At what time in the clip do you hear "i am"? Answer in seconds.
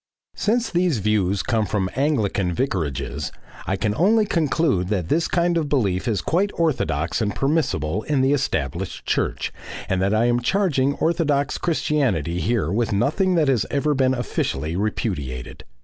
10.15-10.39